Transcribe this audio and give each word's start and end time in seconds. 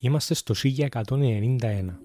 Είμαστε 0.00 0.34
στο 0.34 0.54
1191. 0.54 1.98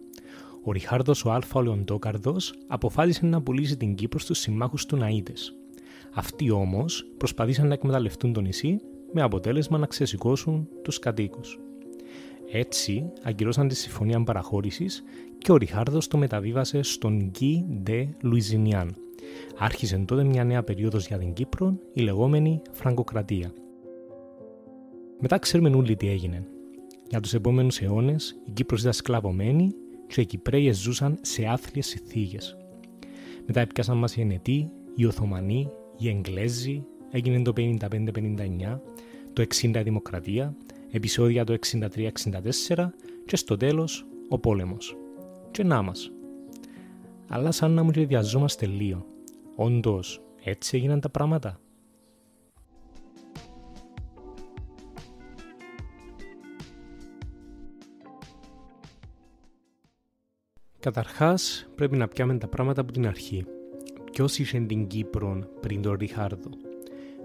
Ο 0.64 0.72
Ριχάρδος 0.72 1.26
ο 1.26 1.32
Αλφα 1.32 1.62
Λεοντόκαρδος 1.62 2.54
αποφάσισε 2.67 3.25
να 3.25 3.42
πουλήσει 3.42 3.77
την 3.77 3.96
Κύπρο 3.96 4.19
στους 4.19 4.39
συμμάχους 4.39 4.85
του 4.85 4.97
Ναΐτες. 5.01 5.54
Αυτοί 6.14 6.51
όμως 6.51 7.06
προσπαθήσαν 7.17 7.67
να 7.67 7.74
εκμεταλλευτούν 7.74 8.34
το 8.34 8.41
νησί 8.41 8.79
με 9.11 9.21
αποτέλεσμα 9.21 9.77
να 9.77 9.86
ξεσηκώσουν 9.86 10.68
τους 10.82 11.00
κατοίκους. 11.00 11.59
Έτσι 12.52 13.11
αγκυρώσαν 13.23 13.68
τη 13.68 13.75
συμφωνία 13.75 14.23
παραχώρησης 14.23 15.04
και 15.38 15.52
ο 15.52 15.55
Ριχάρδος 15.55 16.07
το 16.07 16.18
μεταβίβασε 16.18 16.82
στον 16.82 17.30
Γκί 17.30 17.66
Ντε 17.84 18.16
Λουιζινιάν. 18.21 18.96
Άρχισε 19.57 19.98
τότε 19.98 20.23
μια 20.23 20.44
νέα 20.44 20.64
περίοδος 20.64 21.07
για 21.07 21.18
την 21.18 21.34
Κύπρο, 21.34 21.78
η 21.94 22.02
λεγόμενη 22.02 22.62
Φραγκοκρατία. 22.71 23.54
Μετά 25.20 25.38
ξέρουμε 25.38 25.70
όλοι 25.70 25.96
τι 25.96 26.10
έγινε. 26.10 26.48
Για 27.09 27.20
τους 27.20 27.33
επόμενους 27.33 27.81
αιώνες 27.81 28.36
η 28.45 28.51
Κύπρος 28.51 28.79
ήταν 28.81 28.93
σκλαβωμένη 28.93 29.75
και 30.07 30.21
οι 30.21 30.25
Κυπρέοι 30.25 30.71
ζούσαν 30.71 31.18
σε 31.21 31.45
άθλιες 31.45 31.87
συνθήκες. 31.87 32.58
Μετά 33.45 33.59
έπιασαν 33.59 33.98
μας 33.98 34.16
οι 34.16 34.22
Ενετοί, 34.22 34.70
οι 34.95 35.05
Οθωμανοί, 35.05 35.70
οι 35.98 36.09
Εγγλέζοι, 36.09 36.86
έγινε 37.12 37.42
το 37.42 37.54
55-59, 37.54 38.81
το 39.34 39.42
60 39.42 39.80
η 39.80 39.84
Δημοκρατία, 39.84 40.55
επεισόδια 40.92 41.44
το 41.44 41.54
63-64 41.54 42.94
και 43.26 43.36
στο 43.36 43.58
τέλος 43.58 44.06
ο 44.30 44.40
πόλεμος. 44.40 44.98
Και 45.52 45.64
να 45.64 45.81
μας. 45.81 46.12
Αλλά 47.28 47.52
σαν 47.52 47.72
να 47.72 47.84
μου 47.84 47.92
και 47.92 48.06
διαζόμαστε 48.06 48.66
λίγο. 48.66 49.06
Όντως, 49.56 50.22
έτσι 50.44 50.78
έγιναν 50.78 51.00
τα 51.00 51.09
πράγματα. 51.09 51.59
Καταρχάς, 60.84 61.68
πρέπει 61.76 61.98
να 61.98 62.08
πιάμε 62.08 62.38
τα 62.38 62.48
πράγματα 62.48 62.81
από 62.81 62.92
την 62.92 63.08
αρχή. 63.08 63.45
Ποιος 64.12 64.39
είχε 64.39 64.59
την 64.59 64.88
Κύπρο 64.88 65.39
πριν 65.59 65.81
τον 65.81 65.98
Ριχάρδο. 66.00 66.50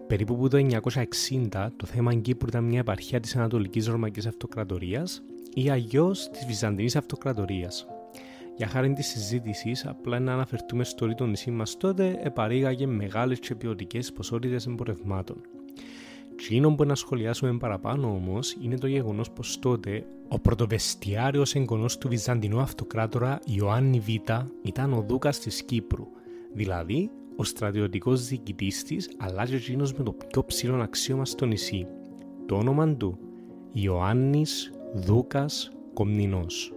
Περίπου 0.07 0.35
από 0.35 0.49
το 0.49 0.57
1960 0.57 1.73
το 1.77 1.87
θέμα 1.87 2.15
Κύπρου 2.15 2.49
ήταν 2.49 2.65
μια 2.65 2.79
επαρχία 2.79 3.21
της 3.21 3.37
Ανατολικής 3.37 3.87
Ρωμαϊκής 3.87 4.27
Αυτοκρατορίας 4.27 5.23
ή 5.55 5.71
αλλιώς 5.71 6.29
της 6.29 6.47
Βυζαντινής 6.47 6.97
Αυτοκρατορίας. 6.97 7.87
Για 8.57 8.67
χάρη 8.67 8.93
της 8.93 9.07
συζήτησης, 9.07 9.87
απλά 9.87 10.19
να 10.19 10.33
αναφερθούμε 10.33 10.85
στο 10.85 11.07
ρήτο 11.07 11.27
νησί 11.27 11.51
μας 11.51 11.77
τότε, 11.77 12.21
επαρήγαγε 12.23 12.87
μεγάλες 12.87 13.39
και 13.39 13.55
ποιοτικές 13.55 14.13
ποσότητες 14.13 14.67
εμπορευμάτων. 14.67 15.37
Εκείνο 16.41 16.75
που 16.75 16.85
να 16.85 16.95
σχολιάσουμε 16.95 17.59
παραπάνω 17.59 18.07
όμως 18.07 18.57
είναι 18.63 18.79
το 18.79 18.87
γεγονός 18.87 19.31
πως 19.31 19.59
τότε 19.59 20.07
ο 20.29 20.39
πρωτοβεστιάριος 20.39 21.55
εγγονός 21.55 21.99
του 21.99 22.09
Βυζαντινού 22.09 22.61
Αυτοκράτορα 22.61 23.41
Ιωάννη 23.47 24.01
Β 24.01 24.09
ήταν 24.63 24.93
ο 24.93 25.05
Δούκας 25.09 25.39
της 25.39 25.63
Κύπρου, 25.63 26.07
δηλαδή 26.53 27.11
ο 27.37 27.45
στρατιωτικός 27.45 28.27
διοικητής 28.27 28.83
της, 28.83 29.11
αλλά 29.19 29.47
και 29.47 29.55
εκείνο 29.55 29.89
με 29.97 30.05
το 30.05 30.13
πιο 30.13 30.45
ψηλό 30.45 30.83
αξίωμα 30.83 31.25
στο 31.25 31.47
νησί. 31.47 31.87
Το 32.47 32.57
όνομα 32.57 32.97
του 32.97 33.19
Ιωάννης 33.73 34.73
Δούκας 34.95 35.71
Κομνηνός. 35.95 36.73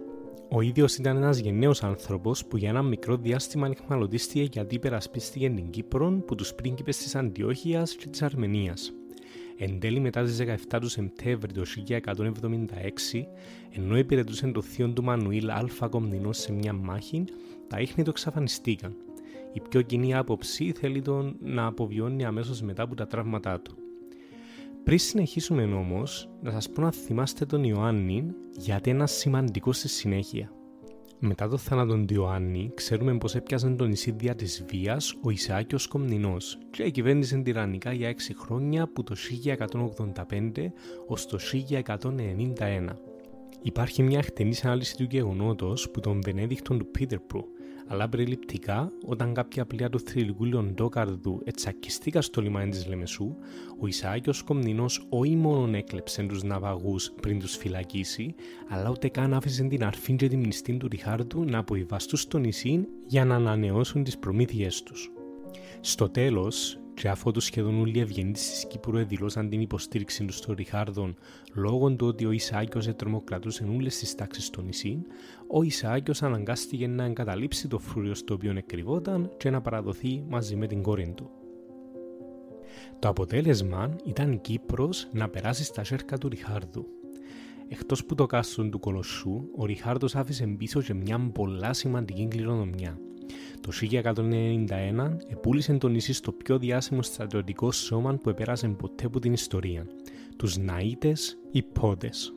Ο 0.50 0.60
ίδιος 0.60 0.96
ήταν 0.96 1.16
ένας 1.16 1.38
γενναίος 1.38 1.82
άνθρωπος 1.82 2.46
που 2.46 2.56
για 2.56 2.68
ένα 2.68 2.82
μικρό 2.82 3.16
διάστημα 3.16 3.66
ανοιχμαλωτίστηκε 3.66 4.42
γιατί 4.52 4.74
υπερασπίστηκε 4.74 5.50
την 5.50 5.70
Κύπρο 5.70 6.22
που 6.26 6.34
τους 6.34 6.54
πρίγκιπε 6.54 6.90
τη 6.90 7.18
Αντιόχειας 7.18 7.94
και 7.94 8.08
της 8.08 8.22
Αρμενίας. 8.22 8.92
Εν 9.58 9.78
τέλει 9.80 10.00
μετά 10.00 10.22
τις 10.22 10.40
17 10.70 10.78
του 10.80 10.88
Σεπτέμβρη 10.88 11.52
του 11.52 11.62
1176, 11.64 13.24
ενώ 13.70 13.98
υπηρετούσε 13.98 14.46
το 14.46 14.62
θείο 14.62 14.88
του 14.88 15.04
Μανουήλ 15.04 15.50
Αλφα 15.50 15.88
Κομνηνός 15.88 16.38
σε 16.38 16.52
μια 16.52 16.72
μάχη, 16.72 17.24
τα 17.68 17.80
ίχνη 17.80 18.04
του 18.04 18.10
εξαφανιστήκαν. 18.10 18.94
Η 19.52 19.60
πιο 19.68 19.82
κοινή 19.82 20.14
άποψη 20.14 20.72
θέλει 20.78 21.02
τον 21.02 21.36
να 21.40 21.66
αποβιώνει 21.66 22.24
αμέσως 22.24 22.62
μετά 22.62 22.82
από 22.82 22.94
τα 22.94 23.06
τραύματά 23.06 23.60
του. 23.60 23.76
Πριν 24.84 24.98
συνεχίσουμε 24.98 25.62
όμως, 25.62 26.28
να 26.42 26.50
σας 26.50 26.70
πω 26.70 26.80
να 26.82 26.92
θυμάστε 26.92 27.44
τον 27.44 27.64
Ιωάννη 27.64 28.34
γιατί 28.56 28.90
είναι 28.90 29.06
σημαντικό 29.06 29.72
στη 29.72 29.88
συνέχεια. 29.88 30.52
Μετά 31.24 31.48
το 31.48 31.56
θάνατο 31.56 32.04
του 32.04 32.14
Ιωάννη, 32.14 32.70
ξέρουμε 32.74 33.18
πω 33.18 33.28
έπιασε 33.34 33.68
τον 33.68 33.88
νησί 33.88 34.10
δια 34.10 34.34
της 34.34 34.64
βίας 34.68 35.14
ο 35.22 35.30
Ισάκιος 35.30 35.86
Κομνηνός 35.86 36.58
και 36.70 36.90
κυβέρνησε 36.90 37.36
τυραννικά 37.36 37.92
για 37.92 38.10
6 38.10 38.14
χρόνια 38.38 38.82
από 38.82 39.02
το 39.02 39.14
1185 40.28 40.50
ως 41.06 41.26
το 41.26 41.38
1191. 41.38 42.88
Υπάρχει 43.62 44.02
μια 44.02 44.18
εκτενή 44.18 44.54
ανάλυση 44.62 44.96
του 44.96 45.06
γεγονότος 45.10 45.90
που 45.90 46.00
τον 46.00 46.20
Βενέδικτον 46.22 46.78
του 46.78 46.90
Πίτερπρου 46.90 47.44
αλλά 47.92 48.08
περιληπτικά, 48.08 48.92
όταν 49.06 49.34
κάποια 49.34 49.66
πλοία 49.66 49.90
του 49.90 50.00
θρηλυκού 50.00 50.44
Λεοντόκαρδου 50.44 51.40
ετσακιστήκαν 51.44 52.22
στο 52.22 52.40
λιμάνι 52.40 52.70
της 52.70 52.86
Λεμεσού, 52.86 53.34
ο 53.80 53.86
Ισάκιο 53.86 54.32
Κομνηνός 54.44 55.06
όχι 55.08 55.36
μόνο 55.36 55.76
έκλεψε 55.76 56.22
τους 56.22 56.42
ναυαγούς 56.42 57.12
πριν 57.20 57.38
τους 57.38 57.56
φυλακίσει, 57.56 58.34
αλλά 58.68 58.90
ούτε 58.90 59.08
καν 59.08 59.34
άφησε 59.34 59.62
την 59.64 59.84
αρφή 59.84 60.14
και 60.14 60.28
τη 60.28 60.36
μνηστή 60.36 60.76
του 60.76 60.88
Ριχάρδου 60.88 61.44
να 61.44 61.58
αποϊβαστούν 61.58 62.18
στο 62.18 62.38
νησί 62.38 62.88
για 63.06 63.24
να 63.24 63.34
ανανεώσουν 63.34 64.04
τις 64.04 64.18
προμήθειές 64.18 64.82
τους. 64.82 65.12
Στο 65.80 66.08
τέλος, 66.08 66.81
και 67.02 67.08
αφού 67.08 67.30
σχεδόν 67.36 67.80
όλοι 67.80 67.98
οι 67.98 68.00
ευγενείς 68.00 68.50
της 68.50 68.66
Κύπρου 68.66 69.04
δηλώσαν 69.04 69.48
την 69.48 69.60
υποστήριξη 69.60 70.24
τους 70.24 70.36
στον 70.36 70.54
Ριχάρδον 70.54 71.16
λόγω 71.54 71.92
του 71.92 72.06
ότι 72.06 72.24
ο 72.24 72.30
Ισάκιος 72.30 72.96
τρομοκρατούσε 72.96 73.68
όλες 73.76 73.98
τις 73.98 74.14
τάξεις 74.14 74.44
στο 74.44 74.62
νησί, 74.62 75.02
ο 75.46 75.62
Ισάκιος 75.62 76.22
αναγκάστηκε 76.22 76.86
να 76.86 77.04
εγκαταλείψει 77.04 77.68
το 77.68 77.78
φρούριο 77.78 78.14
στο 78.14 78.34
οποίο 78.34 78.52
εκκρυβόταν 78.56 79.30
και 79.36 79.50
να 79.50 79.60
παραδοθεί 79.60 80.24
μαζί 80.28 80.56
με 80.56 80.66
την 80.66 80.82
κόρη 80.82 81.12
του. 81.16 81.30
Το 82.98 83.08
αποτέλεσμα 83.08 83.96
ήταν 84.04 84.32
η 84.32 84.38
Κύπρος 84.38 85.08
να 85.12 85.28
περάσει 85.28 85.64
στα 85.64 85.84
σέρκα 85.84 86.18
του 86.18 86.28
Ριχάρδου. 86.28 86.86
Εκτός 87.68 88.04
που 88.04 88.14
το 88.14 88.26
κάστρο 88.26 88.68
του 88.68 88.78
Κολοσσού, 88.78 89.48
ο 89.56 89.64
Ριχάρδος 89.64 90.16
άφησε 90.16 90.46
πίσω 90.46 90.82
και 90.82 90.94
μια 90.94 91.30
πολλά 91.34 91.72
σημαντική 91.72 92.28
κληρονομιά– 92.28 92.98
το 93.62 93.72
1191 93.90 95.16
επούλησε 95.28 95.72
το 95.72 95.88
νησί 95.88 96.12
στο 96.12 96.32
πιο 96.32 96.58
διάσημο 96.58 97.02
στρατιωτικό 97.02 97.72
σώμα 97.72 98.14
που 98.14 98.28
επέρασε 98.28 98.68
ποτέ 98.68 99.06
από 99.06 99.18
την 99.18 99.32
ιστορία, 99.32 99.86
τους 100.36 100.56
Ναΐτες 100.58 101.18
ή 101.50 101.62
Πόντες. 101.62 102.32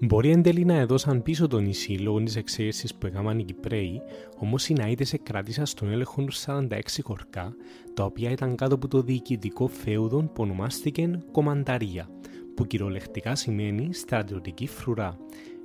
Μπορεί 0.00 0.30
εν 0.30 0.42
τέλει 0.42 0.64
να 0.64 0.74
έδωσαν 0.74 1.22
πίσω 1.22 1.46
το 1.46 1.58
νησί 1.58 1.92
λόγω 1.92 2.22
της 2.22 2.36
εξαίρεσης 2.36 2.94
που 2.94 3.06
έκαναν 3.06 3.38
οι 3.38 3.44
Κυπρέοι, 3.44 4.02
όμως 4.38 4.68
οι 4.68 4.74
Ναΐτες 4.78 5.12
εκκράτησαν 5.12 5.66
στον 5.66 5.90
έλεγχο 5.90 6.24
τους 6.24 6.44
46 6.46 7.02
χωρκά, 7.02 7.54
τα 7.94 8.04
οποία 8.04 8.30
ήταν 8.30 8.56
κάτω 8.56 8.74
από 8.74 8.88
το 8.88 9.02
διοικητικό 9.02 9.66
φέουδο 9.66 10.22
που 10.22 10.42
ονομάστηκε 10.42 11.18
Κομανταρία, 11.32 12.08
που 12.54 12.66
κυριολεκτικά 12.66 13.34
σημαίνει 13.34 13.94
στρατιωτική 13.94 14.66
φρουρά, 14.66 15.18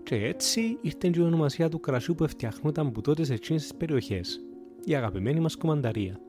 και 0.04 0.16
έτσι 0.16 0.78
ήρθε 0.82 1.10
και 1.10 1.20
η 1.20 1.24
ονομασία 1.24 1.70
του 1.70 1.80
κρασιού 1.80 2.16
που 2.16 2.28
φτιαχνόταν 2.28 2.88
από 2.88 3.02
τότε 3.02 3.24
σε 3.24 3.34
εκείνες 3.34 3.62
τις 3.62 3.76
περιοχές, 3.76 4.40
η 4.86 4.96
αγαπημένη 4.96 5.40
μας 5.40 5.56
κομμανταρία. 5.56 6.20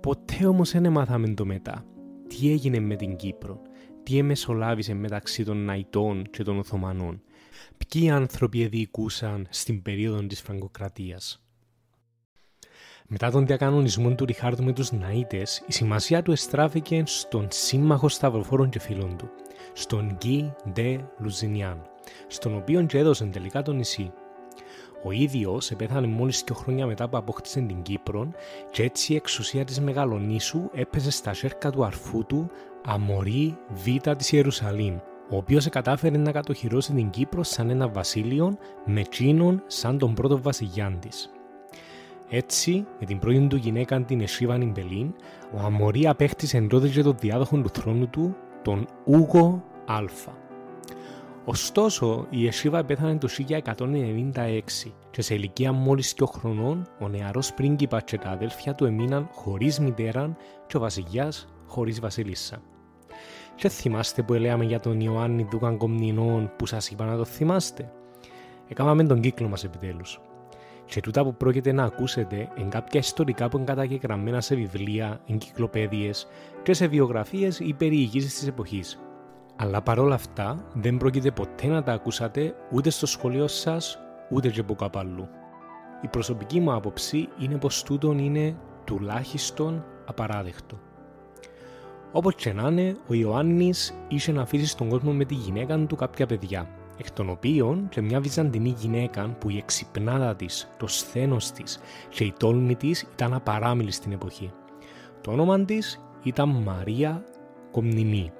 Ποτέ 0.00 0.46
όμως 0.46 0.70
δεν 0.70 0.92
μάθαμε 0.92 1.34
το 1.34 1.44
μετά. 1.44 1.84
Τι 2.28 2.50
έγινε 2.50 2.78
με 2.80 2.96
την 2.96 3.16
Κύπρο, 3.16 3.62
τι 4.02 4.18
εμεσολάβησε 4.18 4.94
μεταξύ 4.94 5.44
των 5.44 5.64
Ναϊτών 5.64 6.24
και 6.30 6.42
των 6.42 6.58
Οθωμανών, 6.58 7.22
ποιοι 7.88 8.10
άνθρωποι 8.10 8.66
διοικούσαν 8.66 9.46
στην 9.50 9.82
περίοδο 9.82 10.26
της 10.26 10.40
Φραγκοκρατίας. 10.40 11.42
Μετά 13.10 13.30
τον 13.30 13.46
διακανονισμό 13.46 14.14
του 14.14 14.24
Ριχάρδου 14.24 14.64
με 14.64 14.72
τους 14.72 14.90
Ναΐτες, 14.92 15.62
η 15.66 15.72
σημασία 15.72 16.22
του 16.22 16.32
εστράφηκε 16.32 17.02
στον 17.06 17.46
σύμμαχο 17.50 18.08
σταυροφόρων 18.08 18.70
και 18.70 18.78
φίλων 18.78 19.16
του, 19.16 19.30
στον 19.72 20.16
Γκί 20.16 20.52
Ντε 20.72 21.10
Λουζινιάν, 21.18 21.82
στον 22.28 22.56
οποίο 22.56 22.82
και 22.82 22.98
έδωσε 22.98 23.24
τελικά 23.24 23.62
το 23.62 23.72
νησί. 23.72 24.12
Ο 25.04 25.12
ίδιος 25.12 25.70
επέθανε 25.70 26.06
μόλις 26.06 26.42
δύο 26.46 26.54
χρόνια 26.54 26.86
μετά 26.86 27.08
που 27.08 27.16
απόκτησε 27.16 27.60
την 27.60 27.82
Κύπρο 27.82 28.30
και 28.70 28.82
έτσι 28.82 29.12
η 29.12 29.16
εξουσία 29.16 29.64
της 29.64 29.80
Μεγαλονίσου 29.80 30.70
έπεσε 30.72 31.10
στα 31.10 31.34
σέρκα 31.34 31.70
του 31.70 31.84
αρφού 31.84 32.26
του 32.26 32.50
Αμορή 32.84 33.56
Β 33.68 34.10
της 34.16 34.32
Ιερουσαλήμ, 34.32 34.96
ο 35.30 35.36
οποίος 35.36 35.68
κατάφερε 35.68 36.16
να 36.16 36.32
κατοχυρώσει 36.32 36.92
την 36.92 37.10
Κύπρο 37.10 37.42
σαν 37.42 37.70
ένα 37.70 37.88
βασίλειο 37.88 38.56
με 38.84 39.02
τζείνον 39.02 39.62
σαν 39.66 39.98
τον 39.98 40.14
πρώτο 40.14 40.42
βασιλιά 40.42 40.96
της. 41.00 41.30
Έτσι, 42.30 42.86
με 43.00 43.06
την 43.06 43.18
πρώτη 43.18 43.46
του 43.46 43.56
γυναίκα 43.56 44.00
την 44.00 44.20
Εσίβα 44.20 44.45
ντ' 44.45 44.60
Ιμπελίν, 44.60 45.14
ο 45.54 45.58
Αμορή 45.58 46.06
απέκτησε 46.06 46.60
τότε 46.60 46.88
και 46.88 47.02
τον 47.02 47.16
διάδοχο 47.20 47.56
του 47.56 47.68
θρόνου 47.68 48.08
του, 48.08 48.36
τον 48.62 48.86
Ούγο 49.04 49.64
Α. 49.86 49.98
Ωστόσο, 51.44 52.26
η 52.30 52.46
Εσίβα 52.46 52.84
πέθανε 52.84 53.18
το 53.18 53.28
1196 53.28 54.60
και 55.10 55.22
σε 55.22 55.34
ηλικία 55.34 55.72
μόλις 55.72 56.14
2 56.14 56.26
χρονών, 56.26 56.88
ο 57.00 57.08
νεαρός 57.08 57.54
πρίγκιπας 57.54 58.02
και 58.04 58.18
τα 58.18 58.30
αδέλφια 58.30 58.74
του 58.74 58.84
έμειναν 58.84 59.28
χωρίς 59.32 59.78
μητέρα 59.78 60.36
και 60.66 60.76
ο 60.76 60.80
βασιλιάς 60.80 61.46
χωρίς 61.66 62.00
βασίλισσα. 62.00 62.62
Και 63.54 63.68
θυμάστε 63.68 64.22
που 64.22 64.34
έλεγαμε 64.34 64.64
για 64.64 64.80
τον 64.80 65.00
Ιωάννη 65.00 65.46
Δούκαν 65.50 65.76
Κομνηνών 65.76 66.52
που 66.56 66.66
σας 66.66 66.90
είπα 66.90 67.04
να 67.04 67.16
το 67.16 67.24
θυμάστε; 67.24 67.92
Έκαναμε 68.68 69.04
τον 69.04 69.20
κύκλο 69.20 69.48
μας 69.48 69.64
επιτέλους. 69.64 70.20
Και 70.84 71.00
τούτα 71.00 71.24
που 71.24 71.34
πρόκειται 71.34 71.72
να 71.72 71.84
ακούσετε 71.84 72.48
εν 72.56 72.70
κάποια 72.70 73.00
ιστορικά 73.00 73.48
που 73.48 73.56
είναι 73.56 73.66
καταγεγραμμένα 73.66 74.40
σε 74.40 74.54
βιβλία, 74.54 75.20
εγκυκλοπαίδειες 75.26 76.26
και 76.62 76.72
σε 76.72 76.86
βιογραφίες 76.86 77.58
ή 77.60 77.74
περιηγήσεις 77.78 78.34
της 78.38 78.48
εποχής. 78.48 78.98
Αλλά 79.60 79.82
παρόλα 79.82 80.14
αυτά 80.14 80.64
δεν 80.74 80.96
πρόκειται 80.96 81.30
ποτέ 81.30 81.66
να 81.66 81.82
τα 81.82 81.92
ακούσατε 81.92 82.54
ούτε 82.72 82.90
στο 82.90 83.06
σχολείο 83.06 83.48
σας 83.48 83.98
ούτε 84.30 84.48
και 84.48 84.60
από 84.60 84.74
κάπου 84.74 84.98
αλλού. 84.98 85.28
Η 86.02 86.08
προσωπική 86.08 86.60
μου 86.60 86.72
άποψη 86.72 87.28
είναι 87.38 87.58
πως 87.58 87.82
τούτον 87.82 88.18
είναι 88.18 88.56
τουλάχιστον 88.84 89.84
απαράδεκτο. 90.06 90.78
Όπως 92.12 92.34
και 92.34 92.52
να 92.52 92.68
είναι, 92.68 92.96
ο 93.08 93.14
Ιωάννης 93.14 93.94
είχε 94.08 94.32
να 94.32 94.42
αφήσει 94.42 94.66
στον 94.66 94.88
κόσμο 94.88 95.12
με 95.12 95.24
τη 95.24 95.34
γυναίκα 95.34 95.78
του 95.78 95.96
κάποια 95.96 96.26
παιδιά, 96.26 96.68
εκ 96.98 97.10
των 97.10 97.30
οποίων 97.30 97.88
και 97.88 98.00
μια 98.00 98.20
βυζαντινή 98.20 98.74
γυναίκα 98.78 99.36
που 99.40 99.50
η 99.50 99.56
εξυπνάδα 99.56 100.36
της, 100.36 100.68
το 100.76 100.86
σθένος 100.86 101.50
της 101.50 101.78
και 102.08 102.24
η 102.24 102.32
τόλμη 102.38 102.76
της 102.76 103.06
ήταν 103.12 103.34
απαράμιλη 103.34 103.90
στην 103.90 104.12
εποχή. 104.12 104.52
Το 105.20 105.30
όνομα 105.30 105.64
της 105.64 106.00
ήταν 106.22 106.48
Μαρία 106.48 107.24
Κομνηνή 107.70 108.32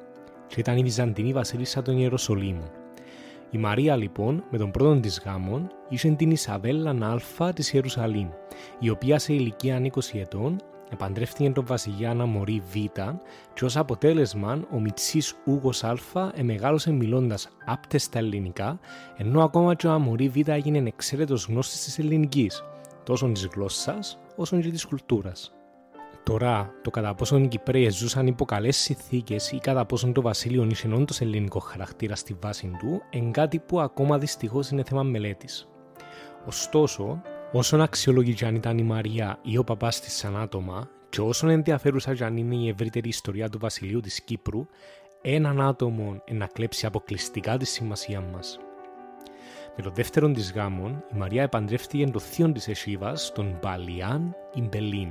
και 0.48 0.60
ήταν 0.60 0.76
η 0.76 0.82
βυζαντινή 0.82 1.32
βασίλισσα 1.32 1.82
των 1.82 1.98
Ιεροσολύμων. 1.98 2.70
Η 3.50 3.58
Μαρία 3.58 3.96
λοιπόν 3.96 4.44
με 4.50 4.58
τον 4.58 4.70
πρώτον 4.70 5.00
της 5.00 5.22
γάμον 5.24 5.70
είχε 5.88 6.10
την 6.10 6.30
Ισαβέλα 6.30 7.20
Α 7.38 7.52
της 7.52 7.72
Ιερουσαλήμ, 7.72 8.28
η 8.78 8.90
οποία 8.90 9.18
σε 9.18 9.32
ηλικία 9.32 9.80
20 9.82 9.98
ετών 10.12 10.56
επαντρεύτηκε 10.90 11.50
τον 11.50 11.66
βασιλιάνα 11.66 12.26
Μωρή 12.26 12.62
Β 12.72 12.74
και 13.54 13.64
ως 13.64 13.76
αποτέλεσμα 13.76 14.60
ο 14.72 14.80
Μιτσής 14.80 15.34
Ούγος 15.46 15.84
Α 15.84 15.96
εμεγάλωσε 16.34 16.90
μιλώντας 16.92 17.48
άπτες 17.66 18.02
στα 18.02 18.18
ελληνικά, 18.18 18.78
ενώ 19.16 19.42
ακόμα 19.42 19.74
και 19.74 19.86
ο 19.86 19.90
Αμορή 19.90 20.28
Β 20.28 20.48
έγινε 20.48 20.78
εξαίρετος 20.78 21.46
γνώστης 21.46 21.84
της 21.84 21.98
ελληνικής, 21.98 22.64
τόσο 23.04 23.26
της 23.32 23.48
γλώσσας 23.54 24.18
όσο 24.36 24.60
και 24.60 24.70
της 24.70 24.84
κουλτούρας. 24.84 25.57
Τώρα, 26.22 26.74
το 26.82 26.90
κατά 26.90 27.14
πόσον 27.14 27.44
οι 27.44 27.48
Κυπρέοι 27.48 27.88
ζούσαν 27.88 28.26
υπό 28.26 28.44
καλές 28.44 28.76
συνθήκες 28.76 29.50
ή 29.50 29.58
κατά 29.58 29.86
πόσον 29.86 30.12
το 30.12 30.20
βασίλειο 30.20 30.66
είχε 30.70 30.88
όντω 30.88 31.14
ελληνικό 31.18 31.58
χαρακτήρα 31.58 32.14
στη 32.14 32.36
βάση 32.40 32.70
του, 32.78 33.02
είναι 33.10 33.30
κάτι 33.30 33.58
που 33.58 33.80
ακόμα 33.80 34.18
δυστυχώς 34.18 34.70
είναι 34.70 34.82
θέμα 34.82 35.02
μελέτης. 35.02 35.68
Ωστόσο, 36.46 37.22
όσον 37.52 37.80
αξιολογή 37.80 38.34
κι 38.34 38.44
αν 38.44 38.54
ήταν 38.54 38.78
η 38.78 38.82
Μαρία 38.82 39.38
ή 39.42 39.58
ο 39.58 39.64
παπάς 39.64 40.00
της 40.00 40.16
σαν 40.16 40.36
άτομα, 40.36 40.88
και 41.08 41.20
όσον 41.20 41.48
ενδιαφέρουσα 41.48 42.14
κι 42.14 42.24
αν 42.24 42.36
είναι 42.36 42.54
η 42.54 42.68
ευρύτερη 42.68 43.08
ιστορία 43.08 43.48
του 43.48 43.58
βασιλείου 43.58 44.00
της 44.00 44.22
Κύπρου, 44.22 44.66
έναν 45.22 45.60
άτομο 45.60 46.22
να 46.30 46.46
κλέψει 46.46 46.86
αποκλειστικά 46.86 47.56
τη 47.56 47.64
σημασία 47.64 48.20
μας. 48.20 48.58
Με 49.80 49.84
το 49.84 49.90
δεύτερο 49.90 50.30
της 50.30 50.52
γάμων, 50.52 51.04
η 51.14 51.16
Μαρία 51.16 51.42
επαντρεύτηκε 51.42 52.04
το 52.04 52.18
θείο 52.18 52.52
της 52.52 52.68
Εσίβας, 52.68 53.32
τον 53.32 53.58
Μπαλιάν 53.62 54.14
ντ' 54.14 54.36
Ιμπελίν, 54.54 55.10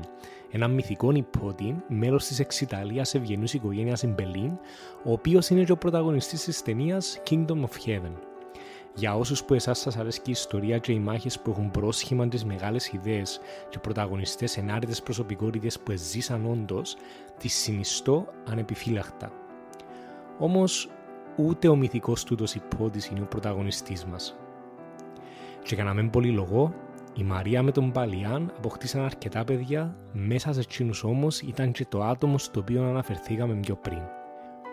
ένα 0.52 0.68
μυθικό 0.68 1.12
ιππότη, 1.12 1.84
μέλος 1.88 2.26
της 2.26 2.40
εξ 2.40 2.56
Ιταλίας 2.56 3.14
ευγενούς 3.16 3.54
οικογένειας 3.54 4.04
Ιμπελίν, 4.04 4.52
ο 5.04 5.12
οποίος 5.12 5.50
είναι 5.50 5.64
και 5.64 5.72
ο 5.72 5.78
πρωταγωνιστής 5.78 6.44
της 6.44 6.62
ταινίας 6.62 7.22
Kingdom 7.30 7.62
of 7.62 7.86
Heaven. 7.86 8.12
Για 8.96 9.16
όσους 9.16 9.44
που 9.44 9.54
εσάς 9.54 9.80
σας 9.80 9.98
αρέσει 9.98 10.22
η 10.26 10.32
ιστορία 10.32 10.78
και 10.78 10.92
οι 10.92 11.00
μάχες 11.00 11.40
που 11.40 11.50
έχουν 11.50 11.72
πρόσχημα 11.72 12.28
τις 12.28 12.46
μεγάλες 12.46 12.88
ιδέες 12.88 13.40
και 13.70 13.80
πρωταγωνιστές 13.80 14.58
ενάρετες 14.58 14.94
προσωπικότητες 15.04 15.80
που 15.80 15.94
ζήσαν 15.96 16.46
όντως, 16.46 16.96
τις 17.38 17.54
συνιστώ 17.54 18.28
ανεπιφύλακτα. 18.50 19.32
Όμως, 20.40 20.90
ούτε 21.36 21.68
ο 21.68 21.76
μυθικός 21.76 22.24
τούτος 22.24 22.56
ιππότης 22.56 23.08
είναι 23.08 23.22
ο 23.22 23.26
πρωταγωνιστής 23.26 24.06
μας. 24.06 24.38
Και 25.64 25.76
για 25.76 25.84
να 25.84 25.94
μην 25.94 26.10
πολυλογώ, 26.10 26.74
η 27.16 27.24
Μαρία 27.24 27.64
με 27.64 27.72
τον 27.72 27.92
Μπαλιάν 27.92 28.54
αποκτήσαν 28.58 29.04
αρκετά 29.04 29.44
παιδιά, 29.44 29.96
μέσα 30.14 30.54
σε 30.54 30.60
εκείνους 30.60 31.04
όμως 31.04 31.42
ήταν 31.42 31.72
και 31.72 31.86
το 31.90 32.04
άτομο 32.04 32.38
στο 32.38 32.60
οποίο 32.60 32.84
αναφερθήκαμε 32.84 33.54
πιο 33.54 33.76
πριν. 33.76 34.02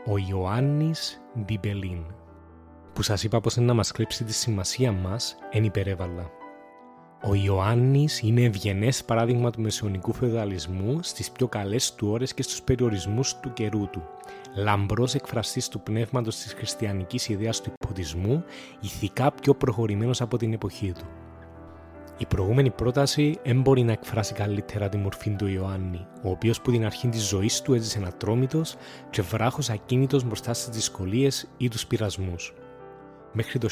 Ο 0.06 0.18
Ιωάννης 0.30 1.22
Ντιμπελίν, 1.44 2.04
που 2.92 3.02
σας 3.02 3.24
είπα 3.24 3.40
πως 3.40 3.56
εν 3.56 3.66
να 3.66 3.74
μας 3.74 3.92
κλέψει 3.92 4.24
τη 4.24 4.32
σημασία 4.32 4.92
μας, 4.92 5.36
εν 5.50 5.64
υπερέβαλα. 5.64 6.30
Ο 7.26 7.34
Ιωάννης 7.34 8.20
είναι 8.20 8.42
ευγενές 8.42 9.04
παράδειγμα 9.04 9.50
του 9.50 9.60
μεσαιωνικού 9.60 10.12
φεουδαλισμού 10.12 10.98
στις 11.02 11.30
πιο 11.30 11.48
καλές 11.48 11.94
του 11.94 12.08
ώρες 12.08 12.34
και 12.34 12.42
στους 12.42 12.62
περιορισμούς 12.62 13.40
του 13.40 13.52
καιρού 13.52 13.88
του. 13.90 14.02
Λαμπρός 14.54 15.14
εκφραστής 15.14 15.68
του 15.68 15.80
πνεύματος 15.80 16.36
της 16.36 16.52
χριστιανικής 16.52 17.28
ιδέας 17.28 17.60
του 17.60 17.72
υποτισμού, 17.80 18.44
ηθικά 18.80 19.32
πιο 19.32 19.54
προχωρημένος 19.54 20.20
από 20.20 20.36
την 20.36 20.52
εποχή 20.52 20.92
του. 20.92 21.04
Η 22.18 22.26
προηγούμενη 22.26 22.70
πρόταση 22.70 23.38
δεν 23.44 23.60
μπορεί 23.60 23.82
να 23.82 23.92
εκφράσει 23.92 24.34
καλύτερα 24.34 24.88
τη 24.88 24.96
μορφή 24.96 25.30
του 25.30 25.46
Ιωάννη, 25.46 26.06
ο 26.22 26.30
οποίος 26.30 26.60
που 26.60 26.70
την 26.70 26.84
αρχή 26.84 27.08
της 27.08 27.28
ζωής 27.28 27.62
του 27.62 27.74
έζησε 27.74 28.02
ατρόμητο 28.06 28.62
και 29.10 29.22
βράχος 29.22 29.70
ακίνητος 29.70 30.24
μπροστά 30.24 30.54
στις 30.54 30.74
δυσκολίες 30.74 31.48
ή 31.56 31.68
τους 31.68 31.86
πειρασμούς. 31.86 32.54
Μέχρι 33.36 33.58
το 33.58 33.68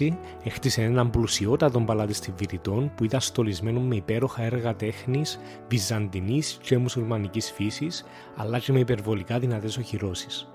1906 0.00 0.16
έχτισε 0.42 0.82
έναν 0.82 1.10
πλουσιότατο 1.10 1.80
παλάτι 1.80 2.32
Βηρητών 2.36 2.92
που 2.94 3.04
ήταν 3.04 3.20
στολισμένο 3.20 3.80
με 3.80 3.96
υπέροχα 3.96 4.42
έργα 4.42 4.76
τέχνης 4.76 5.40
βυζαντινής 5.68 6.58
και 6.62 6.78
μουσουλμανικής 6.78 7.50
φύσης, 7.50 8.04
αλλά 8.36 8.58
και 8.58 8.72
με 8.72 8.78
υπερβολικά 8.78 9.38
δυνατές 9.38 9.76
οχυρώσεις. 9.76 10.48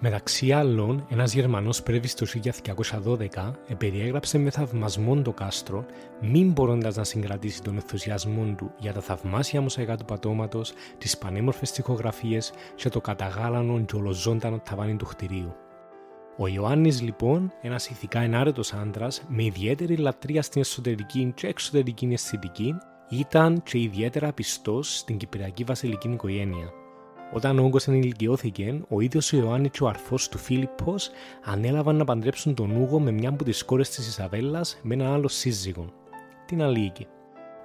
Μεταξύ 0.00 0.52
άλλων, 0.52 1.06
ένας 1.10 1.32
Γερμανός 1.32 1.82
πρέβη 1.82 2.14
το 2.14 2.26
1912 2.26 3.52
περιέγραψε 3.78 4.38
με 4.38 4.50
θαυμασμό 4.50 5.22
το 5.22 5.32
κάστρο, 5.32 5.86
μην 6.20 6.52
μπορώντας 6.52 6.96
να 6.96 7.04
συγκρατήσει 7.04 7.62
τον 7.62 7.74
ενθουσιασμό 7.74 8.54
του 8.56 8.72
για 8.78 8.92
τα 8.92 9.00
θαυμάσια 9.00 9.60
μοσαϊκά 9.60 9.96
του 9.96 10.04
πατώματος, 10.04 10.72
τις 10.98 11.18
πανέμορφες 11.18 11.70
τοιχογραφίε 11.70 12.38
και 12.74 12.88
το 12.88 13.00
καταγάλανο 13.00 13.80
και 13.80 13.96
ολοζώντανο 13.96 14.58
ταβάνι 14.58 14.96
του 14.96 15.06
κτηρίου. 15.06 15.54
Ο 16.38 16.48
Ιωάννης, 16.48 17.02
λοιπόν, 17.02 17.52
ένας 17.62 17.88
ηθικά 17.88 18.20
ενάρετος 18.20 18.72
άντρας 18.72 19.22
με 19.28 19.44
ιδιαίτερη 19.44 19.96
λατρεία 19.96 20.42
στην 20.42 20.60
εσωτερική 20.60 21.32
και 21.36 21.46
εξωτερική 21.46 22.08
αισθητική, 22.12 22.74
ήταν 23.08 23.62
και 23.62 23.78
ιδιαίτερα 23.78 24.32
πιστός 24.32 24.98
στην 24.98 25.16
Κυπριακή 25.16 25.64
βασιλική 25.64 26.08
οικογένεια. 26.08 26.70
Όταν 27.32 27.58
ο 27.58 27.64
όγκος 27.64 27.88
ενηλικιώθηκε, 27.88 28.80
ο 28.88 29.00
ίδιος 29.00 29.32
ο 29.32 29.36
Ιωάννης 29.36 29.70
και 29.70 29.84
ο 29.84 29.88
αρφό 29.88 30.16
του 30.30 30.38
Φίλιππος 30.38 31.10
ανέλαβαν 31.44 31.96
να 31.96 32.04
παντρέψουν 32.04 32.54
τον 32.54 32.70
Ούγο 32.70 33.00
με 33.00 33.10
μια 33.10 33.28
από 33.28 33.44
τις 33.44 33.64
κόρες 33.64 33.88
της 33.88 34.08
Ισαβέλας 34.08 34.78
με 34.82 34.94
έναν 34.94 35.12
άλλο 35.12 35.28
σύζυγο, 35.28 35.92
την 36.46 36.62
Αλίκη. 36.62 37.06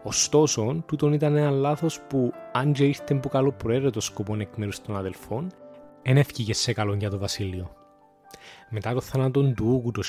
Ωστόσο, 0.03 0.83
τούτον 0.85 1.13
ήταν 1.13 1.35
ένα 1.35 1.49
λάθος 1.49 2.01
που, 2.01 2.33
αν 2.51 2.73
και 2.73 2.85
ήρθε 2.85 3.15
που 3.15 3.29
καλό 3.29 3.51
προαίρετο 3.51 3.99
σκοπό 3.99 4.35
εκ 4.39 4.55
μέρους 4.55 4.81
των 4.81 4.95
αδελφών, 4.95 5.51
δεν 6.03 6.17
έφυγε 6.17 6.53
σε 6.53 6.73
καλό 6.73 6.93
για 6.93 7.09
το 7.09 7.17
βασίλειο. 7.17 7.80
Μετά 8.69 8.93
το 8.93 9.01
θάνατο 9.01 9.41
του 9.41 9.65
Ούγου 9.65 9.91
το 9.91 10.01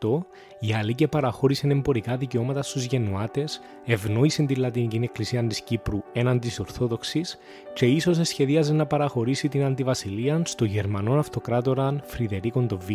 1218, 0.00 0.26
η 0.60 0.72
Αλίκη 0.74 1.08
παραχώρησε 1.08 1.66
εμπορικά 1.66 2.16
δικαιώματα 2.16 2.62
στους 2.62 2.84
Γενουάτες, 2.84 3.60
ευνόησε 3.84 4.42
τη 4.42 4.54
Λατινική 4.54 5.00
Εκκλησία 5.02 5.46
της 5.46 5.62
Κύπρου 5.62 6.02
έναντι 6.12 6.48
της 6.48 6.60
Ορθόδοξης 6.60 7.38
και 7.74 7.86
ίσως 7.86 8.28
σχεδίαζε 8.28 8.72
να 8.72 8.86
παραχωρήσει 8.86 9.48
την 9.48 9.64
αντιβασιλεία 9.64 10.42
στο 10.44 10.64
Γερμανό 10.64 11.18
αυτοκράτορα 11.18 11.96
Φρυδερίκον 12.04 12.68
το 12.68 12.78
Β. 12.78 12.88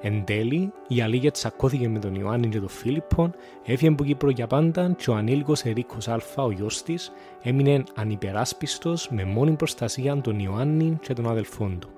Εν 0.00 0.24
τέλει, 0.24 0.72
η 0.88 1.00
Αλίκη 1.00 1.30
τσακώθηκε 1.30 1.88
με 1.88 1.98
τον 1.98 2.14
Ιωάννη 2.14 2.48
και 2.48 2.58
τον 2.58 2.68
Φίλιππον, 2.68 3.34
έφυγε 3.64 3.90
από 3.90 4.04
Κύπρο 4.04 4.30
για 4.30 4.46
πάντα 4.46 4.94
και 4.98 5.10
ο 5.10 5.14
ανήλικος 5.14 5.64
Ερίκος 5.64 6.08
Α, 6.08 6.20
ο 6.36 6.50
γιος 6.50 6.82
της, 6.82 7.12
έμεινε 7.42 7.82
ανυπεράσπιστος 7.94 9.08
με 9.10 9.24
μόνη 9.24 9.52
προστασία 9.52 10.20
τον 10.20 10.38
Ιωάννη 10.38 10.98
και 11.00 11.12
των 11.12 11.28
αδελφών 11.28 11.78
του. 11.78 11.97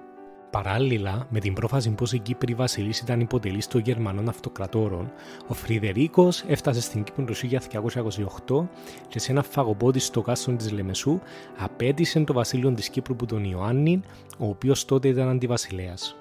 Παράλληλα, 0.51 1.27
με 1.31 1.41
την 1.41 1.53
πρόφαση 1.53 1.91
πως 1.91 2.13
η 2.13 2.19
Κύπρη 2.19 2.55
Βασιλής 2.55 3.01
ήταν 3.01 3.21
υποτελής 3.21 3.67
των 3.67 3.81
Γερμανών 3.81 4.29
Αυτοκρατόρων, 4.29 5.13
ο 5.47 5.55
Φρυδερίκος 5.55 6.45
έφτασε 6.47 6.81
στην 6.81 7.03
Κύπρο 7.03 7.25
το 7.25 7.35
1928 8.53 8.69
και 9.09 9.19
σε 9.19 9.33
ένα 9.33 9.43
φαγοπότη 9.43 9.99
στο 9.99 10.23
κάστρο 10.23 10.55
της 10.55 10.73
Λεμεσού 10.73 11.21
απέτησε 11.59 12.21
το 12.21 12.33
βασίλειο 12.33 12.73
της 12.73 12.89
Κύπρου 12.89 13.17
που 13.17 13.27
τον 13.27 13.45
Ιωάννη, 13.45 14.01
ο 14.39 14.47
οποίος 14.47 14.85
τότε 14.85 15.09
ήταν 15.09 15.29
αντιβασιλέας. 15.29 16.17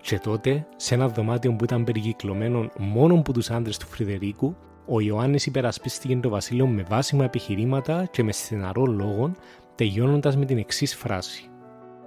Και 0.00 0.18
τότε, 0.18 0.66
σε 0.76 0.94
ένα 0.94 1.08
δωμάτιο 1.08 1.52
που 1.52 1.64
ήταν 1.64 1.84
περικυκλωμένο 1.84 2.68
μόνο 2.78 3.14
από 3.14 3.32
τους 3.32 3.50
άντρες 3.50 3.76
του 3.76 3.86
Φρυδερίκου, 3.86 4.56
ο 4.86 5.00
Ιωάννης 5.00 5.46
υπερασπίστηκε 5.46 6.16
το 6.16 6.28
βασίλειο 6.28 6.66
με 6.66 6.82
βάσιμα 6.88 7.24
επιχειρήματα 7.24 8.08
και 8.10 8.22
με 8.22 8.32
στεναρό 8.32 8.86
λόγο, 8.86 9.32
τελειώνοντας 9.74 10.36
με 10.36 10.44
την 10.44 10.58
εξής 10.58 10.94
φράση 10.94 11.50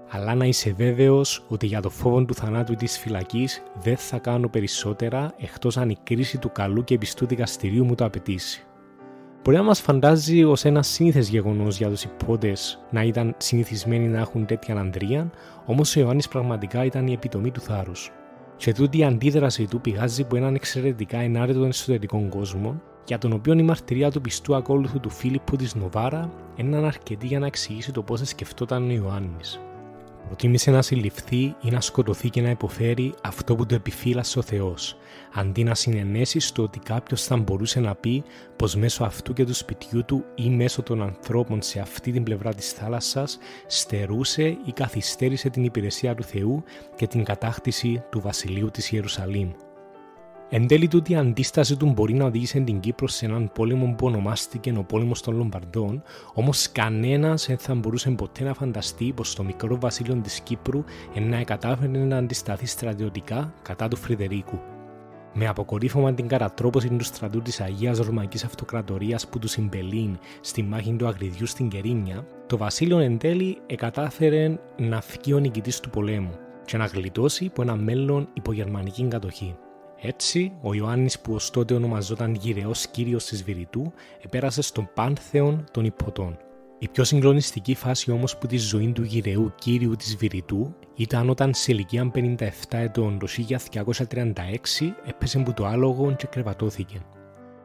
αλλά 0.10 0.36
να 0.36 0.46
είσαι 0.46 0.74
βέβαιος 0.78 1.46
ότι 1.48 1.66
για 1.66 1.82
το 1.82 1.90
φόβο 1.90 2.26
του 2.26 2.34
θανάτου 2.34 2.76
της 2.76 2.98
φυλακής 2.98 3.64
δεν 3.82 3.98
θα 3.98 4.18
κάνω 4.18 4.48
περισσότερα 4.48 5.34
εκτός 5.38 5.78
αν 5.78 5.90
η 5.90 5.98
κρίση 6.04 6.38
του 6.38 6.52
καλού 6.52 6.84
και 6.84 6.98
πιστού 6.98 7.26
δικαστηρίου 7.26 7.86
μου 7.86 7.96
το 7.96 8.06
απαιτήσει. 8.06 8.64
μπορεί 9.44 9.58
να 9.58 9.64
μας 9.64 9.82
φαντάζει 9.82 10.44
ως 10.44 10.66
ένα 10.66 10.84
σύνηθες 10.84 11.30
γεγονός 11.30 11.78
για 11.78 11.90
τους 11.90 12.04
υπότες 12.04 12.80
να 12.92 13.04
ήταν 13.04 13.36
συνηθισμένοι 13.38 14.08
να 14.08 14.20
έχουν 14.20 14.46
τέτοια 14.46 14.76
ανδρεία, 14.76 15.32
όμως 15.66 15.96
ο 15.96 16.00
Ιωάννης 16.00 16.28
πραγματικά 16.28 16.86
ήταν 16.86 17.08
η 17.08 17.14
επιτομή 17.14 17.52
του 17.52 17.62
θάρρους. 17.62 18.12
Και 18.58 18.74
τούτη 18.74 18.98
η 18.98 19.04
αντίδραση 19.04 19.68
του 19.68 19.82
πηγάζει 19.82 20.22
από 20.22 20.36
έναν 20.36 20.56
εξαιρετικά 20.56 21.18
ενάρετο 21.18 21.66
εσωτερικό 21.66 22.28
κόσμο, 22.30 22.82
για 23.06 23.18
τον 23.18 23.34
οποίο 23.34 23.54
η 23.54 23.62
μαρτυρία 23.62 24.12
του 24.12 24.22
πιστού 24.22 24.56
ακόλουθου 24.56 25.00
του 25.00 25.10
Φίλιππου 25.10 25.56
της 25.56 25.76
Νοβάρα 25.76 26.32
είναι 26.56 26.78
αρκετή 26.78 27.28
για 27.28 27.40
να 27.40 27.46
εξηγήσει 27.46 27.92
το 27.92 28.02
πώς 28.02 28.22
σκεφτόταν 28.24 28.90
ο 28.90 28.92
Ιωάννης. 28.92 29.60
Προτίμησε 30.26 30.72
να 30.72 30.82
συλληφθεί 30.82 31.56
ή 31.62 31.70
να 31.72 31.82
σκοτωθεί 31.82 32.30
και 32.30 32.42
να 32.42 32.50
υποφέρει 32.50 33.14
αυτό 33.24 33.56
που 33.56 33.66
του 33.66 33.76
επιφύλασε 33.76 34.40
ο 34.40 34.42
Θεός, 34.42 34.98
αντί 35.34 35.64
να 35.64 35.76
συνενέσει 35.76 36.40
στο 36.40 36.64
ότι 36.64 36.80
κάποιος 36.80 37.24
θα 37.24 37.38
μπορούσε 37.38 37.80
να 37.80 37.96
πει 37.96 38.24
πως 38.56 38.76
μέσω 38.76 39.04
αυτού 39.04 39.34
και 39.34 39.46
του 39.46 39.54
σπιτιού 39.54 40.06
του 40.06 40.24
ή 40.36 40.50
μέσω 40.50 40.82
των 40.84 41.02
ανθρώπων 41.02 41.62
σε 41.62 41.80
αυτή 41.80 42.12
την 42.12 42.24
πλευρά 42.24 42.54
της 42.54 42.72
θάλασσας 42.72 43.38
στερούσε 43.68 44.44
ή 44.44 44.72
καθυστέρησε 44.74 45.50
την 45.50 45.64
υπηρεσία 45.64 46.16
του 46.16 46.24
Θεού 46.24 46.64
και 46.96 47.08
την 47.08 47.24
κατάκτηση 47.24 48.04
του 48.10 48.20
βασιλείου 48.20 48.72
της 48.72 48.92
Ιερουσαλήμ. 48.92 49.52
Εν 50.52 50.68
τέλει 50.68 50.88
τούτη 50.88 51.12
η 51.12 51.16
αντίσταση 51.16 51.78
του 51.78 51.86
μπορεί 51.86 52.14
να 52.14 52.26
οδήγησε 52.26 52.60
την 52.60 52.80
Κύπρο 52.80 53.08
σε 53.08 53.26
έναν 53.26 53.52
πόλεμο 53.54 53.94
που 53.98 54.06
ονομάστηκε 54.06 54.74
ο 54.78 54.84
πόλεμος 54.84 55.22
των 55.22 55.36
Λομπαρδών, 55.38 56.02
όμως 56.34 56.72
κανένας 56.72 57.46
δεν 57.46 57.58
θα 57.58 57.76
μπορούσε 57.76 58.10
ποτέ 58.10 58.44
να 58.44 58.54
φανταστεί 58.54 59.14
πως 59.16 59.36
το 59.36 59.44
μικρό 59.44 59.80
βασίλειο 59.80 60.16
της 60.16 60.40
Κύπρου 60.40 60.84
να 61.30 61.44
κατάφερε 61.44 61.98
να 61.98 62.18
αντισταθεί 62.18 62.66
στρατιωτικά 62.66 63.54
κατά 63.62 63.88
του 63.88 63.96
Φρυδερίκου. 63.96 64.60
Με 65.34 65.48
αποκορύφωμα 65.48 66.14
την 66.14 66.28
καρατρόπωση 66.28 66.90
του 66.90 67.04
στρατού 67.04 67.42
της 67.42 67.62
Αγίας 67.62 67.98
Ρωμαϊκής 67.98 68.44
Αυτοκρατορίας 68.44 69.28
που 69.28 69.40
του 69.40 69.48
συμπελήν 69.48 70.18
στη 70.42 70.64
μάχη 70.64 70.96
του 70.98 71.08
Αγριδιού 71.08 71.46
στην 71.46 71.70
Κερίνια, 71.70 72.26
το 72.48 72.58
βασίλειο 72.58 73.00
εν 73.00 73.18
τέλει 73.18 73.58
εκατάφερε 73.66 74.60
να 74.78 75.02
φύγει 75.02 75.34
ο 75.34 75.40
νικητής 75.40 75.80
του 75.80 75.90
πολέμου 75.90 76.34
και 76.66 76.78
να 76.78 76.86
γλιτώσει 76.86 77.46
από 77.46 77.62
ένα 77.62 77.76
μέλλον 77.76 78.28
υπογερμανική 78.34 79.08
κατοχή. 79.08 79.56
Έτσι, 80.02 80.52
ο 80.62 80.74
Ιωάννης 80.74 81.20
που 81.20 81.34
ως 81.34 81.50
τότε 81.50 81.74
ονομαζόταν 81.74 82.34
γυραιός 82.34 82.88
κύριος 82.88 83.26
της 83.26 83.44
Βηρητού 83.44 83.94
επέρασε 84.22 84.62
στον 84.62 84.90
πάνθεον 84.94 85.64
των 85.72 85.86
υποτών. 85.86 86.38
Η 86.80 86.88
πιο 86.88 87.04
συγκλονιστική 87.04 87.76
φάση 87.76 88.12
όμως 88.12 88.38
που 88.38 88.48
τη 88.48 88.58
ζωή 88.58 88.92
του 88.92 89.04
γυραιού 89.04 89.54
κύριου 89.60 89.96
της 89.96 90.16
Βηρητού 90.16 90.76
ήταν 90.96 91.30
όταν 91.30 91.54
σε 91.54 91.72
ηλικία 91.72 92.12
57 92.14 92.38
ετών 92.70 93.20
το 93.20 93.28
1236 94.10 94.34
έπεσε 95.06 95.40
που 95.40 95.54
το 95.54 95.66
άλογο 95.66 96.16
και 96.16 96.28
κρεβατώθηκε. 96.28 97.02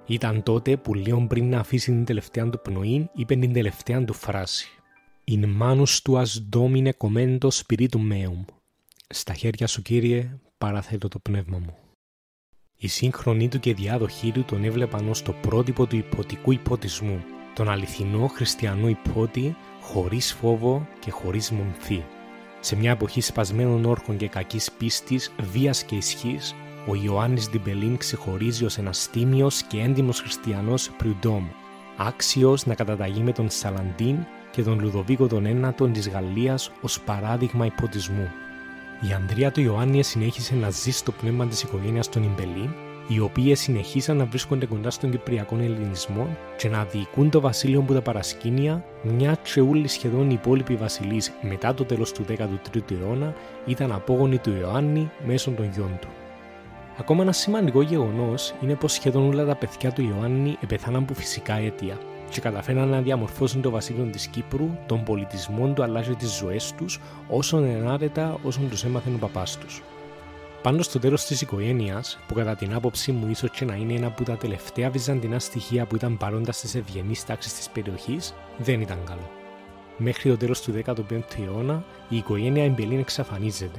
Ήταν 0.06 0.42
τότε 0.42 0.76
που 0.76 0.94
λίγο 0.94 1.26
πριν 1.26 1.48
να 1.48 1.58
αφήσει 1.58 1.90
την 1.90 2.04
τελευταία 2.04 2.50
του 2.50 2.60
πνοή 2.60 3.10
είπε 3.14 3.34
την 3.34 3.52
τελευταία 3.52 4.04
του 4.04 4.12
φράση 4.12 4.68
«In 5.30 5.44
manus 5.60 6.02
tuas 6.04 6.30
domine 6.56 6.90
commento 6.98 7.48
spiritum 7.50 8.12
meum» 8.12 8.44
«Στα 9.08 9.34
χέρια 9.34 9.66
σου 9.66 9.82
Κύριε 9.82 10.38
παραθέτω 10.58 11.08
το 11.08 11.18
πνεύμα 11.18 11.58
μου». 11.58 11.83
Οι 12.76 12.88
σύγχρονοι 12.88 13.48
του 13.48 13.60
και 13.60 13.74
διάδοχοί 13.74 14.32
του 14.32 14.44
τον 14.44 14.64
έβλεπαν 14.64 15.08
ως 15.08 15.22
το 15.22 15.32
πρότυπο 15.32 15.86
του 15.86 15.96
ιπποτικού 15.96 16.52
ιπποτισμού, 16.52 17.24
τον 17.54 17.70
αληθινό 17.70 18.26
χριστιανό 18.26 18.88
ιππότη 18.88 19.56
χωρίς 19.80 20.32
φόβο 20.32 20.88
και 20.98 21.10
χωρίς 21.10 21.50
μομφή. 21.50 22.02
Σε 22.60 22.76
μια 22.76 22.90
εποχή 22.90 23.20
σπασμένων 23.20 23.84
όρκων 23.84 24.16
και 24.16 24.28
κακής 24.28 24.72
πίστης, 24.72 25.32
βίας 25.52 25.82
και 25.82 25.94
ισχύς, 25.94 26.54
ο 26.86 26.94
Ιωάννης 26.94 27.50
Ντιμπελίν 27.50 27.96
ξεχωρίζει 27.96 28.64
ως 28.64 28.78
ένας 28.78 29.10
τίμιος 29.10 29.62
και 29.62 29.80
έντιμος 29.80 30.20
χριστιανός 30.20 30.90
prud'homme, 30.90 31.46
άξιος 31.96 32.66
να 32.66 32.74
καταταγεί 32.74 33.20
με 33.20 33.32
τον 33.32 33.50
Σαλαντίν 33.50 34.16
και 34.50 34.62
τον 34.62 34.80
Λουδοβίκο 34.80 35.26
τον 35.26 35.46
Ένατον 35.46 35.92
της 35.92 36.08
Γαλλίας 36.08 36.70
ως 36.80 37.00
παράδειγμα 37.00 37.66
ιπποτισμού. 37.66 38.30
Η 39.00 39.12
Ανδρία 39.12 39.52
του 39.52 39.60
Ιωάννη 39.60 40.02
συνέχισε 40.02 40.54
να 40.54 40.70
ζει 40.70 40.90
στο 40.90 41.12
πνεύμα 41.12 41.46
της 41.46 41.62
οικογένειας 41.62 42.08
των 42.08 42.22
Ιμπελίν, 42.22 42.70
οι 43.08 43.20
οποίοι 43.20 43.54
συνεχίσαν 43.54 44.16
να 44.16 44.24
βρίσκονται 44.24 44.66
κοντά 44.66 44.90
στον 44.90 45.10
Κυπριακό 45.10 45.56
Ελληνισμό 45.56 46.36
και 46.56 46.68
να 46.68 46.84
διοικούν 46.84 47.30
το 47.30 47.40
βασίλειο 47.40 47.80
που 47.80 47.92
τα 47.92 48.02
παρασκήνια, 48.02 48.84
μια 49.02 49.38
και 49.42 49.60
όλοι 49.60 49.88
σχεδόν 49.88 50.30
οι 50.30 50.36
υπόλοιποι 50.40 50.74
βασιλείς 50.74 51.32
μετά 51.40 51.74
το 51.74 51.84
τέλος 51.84 52.12
του 52.12 52.24
13ου 52.28 52.90
αιώνα 52.90 53.34
ήταν 53.66 53.92
απόγονοι 53.92 54.38
του 54.38 54.56
Ιωάννη 54.60 55.10
μέσω 55.26 55.50
των 55.50 55.70
γιών 55.74 55.98
του. 56.00 56.08
Ακόμα 56.98 57.22
ένα 57.22 57.32
σημαντικό 57.32 57.82
γεγονός 57.82 58.54
είναι 58.62 58.74
πως 58.74 58.92
σχεδόν 58.92 59.28
όλα 59.28 59.44
τα 59.44 59.56
παιδιά 59.56 59.92
του 59.92 60.02
Ιωάννη 60.02 60.56
επεθάναν 60.60 61.02
από 61.02 61.14
φυσικά 61.14 61.54
αίτια, 61.54 61.98
και 62.30 62.40
καταφέραν 62.40 62.88
να 62.88 63.00
διαμορφώσουν 63.00 63.62
το 63.62 63.70
βασίλειο 63.70 64.04
της 64.04 64.26
Κύπρου, 64.26 64.70
τον 64.86 65.02
πολιτισμό 65.02 65.72
του 65.72 65.82
αλλά 65.82 66.02
και 66.02 66.14
τις 66.14 66.36
ζωές 66.36 66.72
τους, 66.76 67.00
όσο 67.28 67.56
ενάρετα 67.58 68.38
όσο 68.42 68.60
τους 68.70 68.84
έμαθαν 68.84 69.14
ο 69.14 69.18
παπάς 69.18 69.58
τους. 69.58 69.82
Πάντως 70.62 70.82
το 70.82 70.98
τέλος 70.98 71.24
της 71.24 71.40
οικογένειας, 71.40 72.18
που 72.28 72.34
κατά 72.34 72.54
την 72.54 72.74
άποψή 72.74 73.12
μου 73.12 73.30
ίσως 73.30 73.50
και 73.50 73.64
να 73.64 73.74
είναι 73.74 73.94
ένα 73.94 74.06
από 74.06 74.24
τα 74.24 74.36
τελευταία 74.36 74.90
βυζαντινά 74.90 75.38
στοιχεία 75.38 75.86
που 75.86 75.96
ήταν 75.96 76.16
παρόντας 76.16 76.56
στις 76.56 76.74
ευγενείς 76.74 77.24
τάξεις 77.24 77.54
της 77.54 77.68
περιοχής, 77.68 78.34
δεν 78.58 78.80
ήταν 78.80 78.98
καλό. 79.04 79.30
Μέχρι 79.96 80.30
το 80.30 80.36
τέλος 80.36 80.60
του 80.60 80.72
15ου 80.72 81.22
αιώνα, 81.46 81.84
η 82.08 82.16
οικογένεια 82.16 82.64
Ιμπελίν 82.64 82.98
εξαφανίζεται 82.98 83.78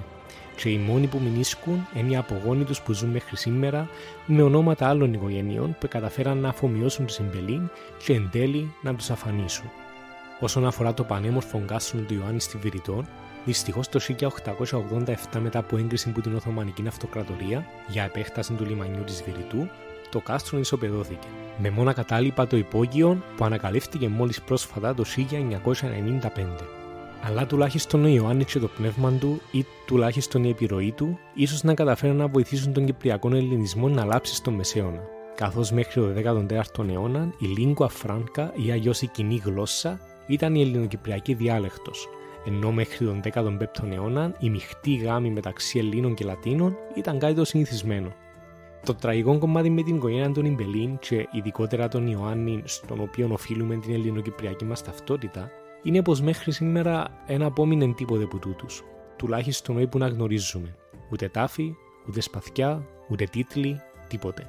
και 0.55 0.69
οι 0.69 0.77
μόνοι 0.77 1.07
που 1.07 1.19
μεινίσκουν 1.19 1.87
είναι 1.93 2.11
οι 2.11 2.15
απογόνοι 2.15 2.63
τους 2.63 2.81
που 2.81 2.93
ζουν 2.93 3.09
μέχρι 3.09 3.37
σήμερα 3.37 3.89
με 4.25 4.41
ονόματα 4.41 4.87
άλλων 4.87 5.13
οικογενειών 5.13 5.75
που 5.79 5.87
καταφέραν 5.87 6.37
να 6.37 6.49
αφομοιώσουν 6.49 7.05
τους 7.05 7.15
Ιμπελίν 7.19 7.69
και 8.05 8.13
εν 8.13 8.29
τέλει 8.31 8.73
να 8.81 8.95
τους 8.95 9.09
αφανίσουν. 9.09 9.71
Όσον 10.39 10.65
αφορά 10.65 10.93
το 10.93 11.03
πανέμορφο 11.03 11.63
κάστρο 11.65 11.99
του 11.99 12.13
Ιωάννη 12.13 12.41
στη 12.41 12.57
Βηρητών, 12.57 13.07
δυστυχώς 13.45 13.89
το 13.89 13.99
1887 14.19 15.39
μετά 15.39 15.59
από 15.59 15.77
έγκριση 15.77 16.09
από 16.09 16.21
την 16.21 16.35
Οθωμανική 16.35 16.83
Αυτοκρατορία 16.87 17.65
για 17.87 18.03
επέκταση 18.03 18.53
του 18.53 18.65
λιμανιού 18.65 19.03
της 19.03 19.23
Βηρητού, 19.23 19.69
το 20.09 20.19
κάστρο 20.19 20.59
ισοπεδώθηκε. 20.59 21.27
Με 21.57 21.69
μόνα 21.69 21.93
κατάλοιπα 21.93 22.47
το 22.47 22.57
υπόγειο 22.57 23.23
που 23.37 23.45
ανακαλύφθηκε 23.45 24.07
μόλις 24.07 24.41
πρόσφατα 24.41 24.93
το 24.93 25.03
1995 25.17 26.84
αλλά 27.23 27.45
τουλάχιστον 27.45 28.03
ο 28.03 28.07
Ιωάννης 28.07 28.45
και 28.45 28.59
το 28.59 28.67
πνεύμα 28.67 29.11
του 29.11 29.41
ή 29.51 29.65
τουλάχιστον 29.85 30.43
η 30.43 30.49
επιρροή 30.49 30.91
του 30.91 31.19
ίσως 31.33 31.63
να 31.63 31.73
καταφέρουν 31.73 32.15
να 32.15 32.27
βοηθήσουν 32.27 32.73
τον 32.73 32.85
Κυπριακό 32.85 33.27
Ελληνισμό 33.35 33.87
να 33.87 34.05
λάψει 34.05 34.35
στο 34.35 34.51
Μεσαίωνα. 34.51 35.01
Καθώς 35.35 35.71
μέχρι 35.71 36.01
το 36.01 36.07
14ο 36.77 36.89
αιώνα 36.89 37.33
η 37.37 37.45
lingua 37.57 37.87
franca 38.03 38.47
ή 38.65 38.71
αλλιώς 38.71 39.01
η 39.01 39.07
κοινή 39.07 39.41
γλώσσα 39.45 39.99
ήταν 40.27 40.55
η 40.55 40.61
ελληνοκυπριακή 40.61 41.33
διάλεκτος, 41.33 42.09
ενώ 42.45 42.71
μέχρι 42.71 43.05
τον 43.05 43.21
15ο 43.23 43.91
αιώνα 43.91 44.35
η 44.39 44.49
μειχτή 44.49 44.95
γάμη 44.95 45.29
μεταξύ 45.29 45.79
Ελλήνων 45.79 46.13
και 46.13 46.25
Λατίνων 46.25 46.75
ήταν 46.95 47.19
κάτι 47.19 47.33
το 47.33 47.45
συνηθισμένο. 47.45 48.13
Το 48.85 48.95
τραγικό 48.95 49.37
κομμάτι 49.37 49.69
με 49.69 49.81
την 49.81 49.95
οικογένεια 49.95 50.31
των 50.31 50.45
Ιμπελίν 50.45 50.99
και 50.99 51.27
ειδικότερα 51.31 51.87
τον 51.87 52.07
Ιωάννη, 52.07 52.61
στον 52.65 52.99
οποίο 53.01 53.29
οφείλουμε 53.31 53.75
την 53.75 53.93
ελληνοκυπριακή 53.93 54.65
μας 54.65 54.83
ταυτότητα, 54.83 55.51
είναι 55.85 56.01
πως 56.01 56.21
μέχρι 56.21 56.51
σήμερα 56.51 57.07
δεν 57.27 57.41
απόμεινε 57.41 57.93
τίποτε 57.93 58.23
από 58.23 58.37
τούτους. 58.37 58.83
Τουλάχιστον 59.15 59.75
όχι 59.77 59.87
που 59.87 59.97
να 59.97 60.07
γνωρίζουμε. 60.07 60.75
Ούτε 61.11 61.29
τάφη, 61.29 61.75
ούτε 62.07 62.21
σπαθιά, 62.21 62.85
ούτε 63.09 63.25
τίτλοι, 63.25 63.81
τίποτε. 64.07 64.47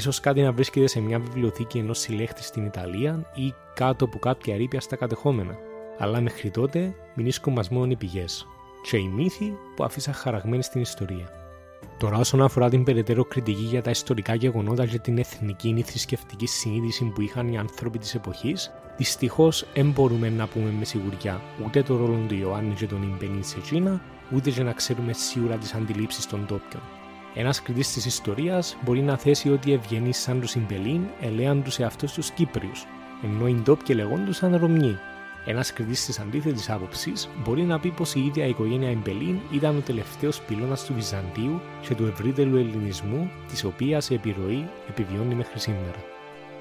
σω 0.00 0.10
κάτι 0.22 0.42
να 0.42 0.52
βρίσκεται 0.52 0.86
σε 0.86 1.00
μια 1.00 1.18
βιβλιοθήκη 1.18 1.78
ενός 1.78 1.98
συλλέχτη 1.98 2.42
στην 2.42 2.64
Ιταλία 2.64 3.30
ή 3.34 3.54
κάτω 3.74 4.04
από 4.04 4.18
κάποια 4.18 4.56
ρήπια 4.56 4.80
στα 4.80 4.96
κατεχόμενα. 4.96 5.56
Αλλά 5.98 6.20
μέχρι 6.20 6.50
τότε 6.50 6.94
μηνίσκουν 7.14 7.52
μα 7.52 7.62
μόνο 7.70 7.90
οι 7.90 7.96
πηγές. 7.96 8.46
Και 8.82 8.96
οι 8.96 9.08
μύθοι 9.08 9.56
που 9.76 9.84
αφήσα 9.84 10.12
χαραγμένοι 10.12 10.62
στην 10.62 10.80
ιστορία. 10.80 11.43
Τώρα, 11.98 12.18
όσον 12.18 12.42
αφορά 12.42 12.68
την 12.68 12.84
περαιτέρω 12.84 13.24
κριτική 13.24 13.62
για 13.62 13.82
τα 13.82 13.90
ιστορικά 13.90 14.34
γεγονότα 14.34 14.86
και 14.86 14.98
την 14.98 15.18
εθνική 15.18 15.74
ή 15.76 15.82
θρησκευτική 15.82 16.46
συνείδηση 16.46 17.04
που 17.04 17.20
είχαν 17.20 17.48
οι 17.52 17.58
άνθρωποι 17.58 17.98
της 17.98 18.14
εποχής, 18.14 18.72
Δυστυχώς 18.96 19.66
δεν 19.74 19.90
μπορούμε 19.90 20.28
να 20.28 20.46
πούμε 20.46 20.70
με 20.78 20.84
σιγουριά 20.84 21.40
ούτε 21.64 21.82
το 21.82 21.96
ρόλο 21.96 22.24
του 22.28 22.34
Ιωάννη 22.34 22.74
και 22.74 22.86
των 22.86 23.02
Ιμπενίν 23.02 23.44
σε 23.44 23.58
Κίνα, 23.60 24.00
ούτε 24.34 24.50
και 24.50 24.62
να 24.62 24.72
ξέρουμε 24.72 25.12
σίγουρα 25.12 25.56
τις 25.56 25.74
αντιλήψεις 25.74 26.26
των 26.26 26.46
ντόπιων. 26.46 26.82
Ένας 27.34 27.62
κριτής 27.62 27.92
της 27.92 28.06
ιστορίας 28.06 28.76
μπορεί 28.84 29.00
να 29.00 29.16
θέσει 29.16 29.50
ότι 29.50 29.70
οι 29.70 29.72
ευγενείς 29.72 30.18
σαν 30.18 30.40
τους 30.40 30.54
Ιμπελίν 30.54 31.00
ελέαν 31.20 31.62
τους 31.62 31.78
εαυτούς 31.78 32.12
τους 32.12 32.30
Κύπριους, 32.30 32.86
ενώ 33.22 33.48
οι 33.48 33.54
ντόπιοι 33.54 33.94
λεγόντουσαν 33.98 34.56
Ρωμιοί. 34.56 34.98
Ένας 35.46 35.72
κριτής 35.72 36.04
της 36.04 36.18
αντίθετης 36.18 36.70
άποψης 36.70 37.28
μπορεί 37.44 37.62
να 37.62 37.80
πει 37.80 37.90
πως 37.90 38.14
η 38.14 38.24
ίδια 38.24 38.46
η 38.46 38.48
οικογένεια 38.48 38.90
Ιμπελίν 38.90 39.38
ήταν 39.52 39.76
ο 39.76 39.80
τελευταίος 39.80 40.40
πυλώνας 40.40 40.84
του 40.84 40.94
Βυζαντίου 40.94 41.60
και 41.88 41.94
του 41.94 42.06
ευρύτερου 42.06 42.56
ελληνισμού, 42.56 43.30
της 43.48 43.64
οποίας 43.64 44.10
η 44.10 44.14
επιρροή 44.14 44.68
επιβιώνει 44.88 45.34
μέχρι 45.34 45.58
σήμερα. 45.60 46.04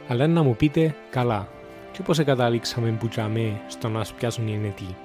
Αλλά 0.08 0.28
να 0.28 0.44
μου 0.44 0.56
πείτε, 0.56 0.96
καλά, 1.10 1.48
και 1.92 2.02
πώς 2.02 2.24
καταλήξαμε 2.24 2.98
που 3.00 3.08
τζιαμέ 3.08 3.62
στο 3.68 3.90
να 3.90 4.06
πιάσουν 4.18 4.48
οι 4.48 4.54
ενετοί; 4.54 4.96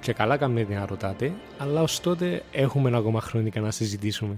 Και 0.00 0.12
καλά 0.12 0.36
κάνετε 0.36 0.74
να 0.74 0.86
ρωτάτε, 0.86 1.32
αλλά 1.58 1.82
ως 1.82 2.00
τότε 2.00 2.42
έχουμε 2.52 2.96
ακόμα 2.96 3.20
χρονικά 3.20 3.60
να 3.60 3.70
συζητήσουμε. 3.70 4.34